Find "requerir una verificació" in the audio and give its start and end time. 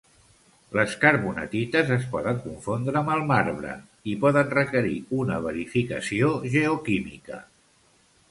4.55-6.31